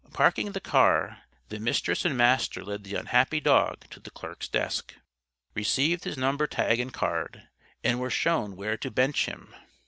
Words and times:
Parking 0.13 0.53
the 0.53 0.59
car, 0.59 1.21
the 1.49 1.59
Mistress 1.59 2.05
and 2.05 2.17
Master 2.17 2.63
led 2.65 2.83
the 2.83 2.95
unhappy 2.95 3.39
dog 3.39 3.87
to 3.91 3.99
the 3.99 4.09
clerk's 4.09 4.47
desk; 4.47 4.95
received 5.53 6.05
his 6.05 6.17
number 6.17 6.47
tag 6.47 6.79
and 6.79 6.91
card, 6.91 7.47
and 7.83 7.99
were 7.99 8.09
shown 8.09 8.55
where 8.55 8.77
to 8.77 8.89
bench 8.89 9.27
him. 9.27 9.53